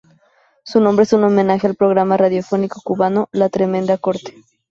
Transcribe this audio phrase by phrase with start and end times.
[0.63, 4.33] Su nombre es un homenaje al programa radiofónico cubano La tremenda corte.